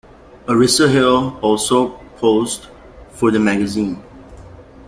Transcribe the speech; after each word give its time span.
Arissa 0.47 0.91
Hill 0.91 1.37
also 1.43 1.89
posed 2.17 2.65
for 3.11 3.29
the 3.29 3.37
magazine. 3.39 4.01